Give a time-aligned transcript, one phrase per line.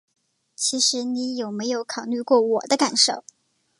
[0.55, 3.23] 其实你有没有考虑过我的感受？